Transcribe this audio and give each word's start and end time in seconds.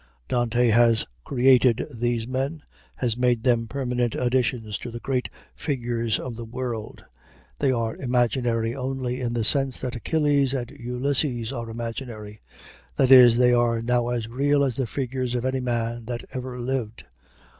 Dante 0.27 0.69
has 0.69 1.05
created 1.23 1.85
these 1.95 2.25
men, 2.25 2.63
has 2.95 3.15
made 3.15 3.43
them 3.43 3.67
permanent 3.67 4.15
additions 4.15 4.79
to 4.79 4.89
the 4.89 4.99
great 4.99 5.29
figures 5.53 6.17
of 6.17 6.35
the 6.35 6.43
world; 6.43 7.05
they 7.59 7.71
are 7.71 7.95
imaginary 7.95 8.73
only 8.73 9.21
in 9.21 9.33
the 9.33 9.43
sense 9.43 9.79
that 9.81 9.95
Achilles 9.95 10.55
and 10.55 10.71
Ulysses 10.71 11.53
are 11.53 11.69
imaginary 11.69 12.41
that 12.95 13.11
is, 13.11 13.37
they 13.37 13.53
are 13.53 13.79
now 13.79 14.07
as 14.09 14.27
real 14.27 14.63
as 14.63 14.75
the 14.75 14.87
figures 14.87 15.35
of 15.35 15.45
any 15.45 15.59
men 15.59 16.05
that 16.05 16.23
ever 16.33 16.59
lived. 16.59 17.03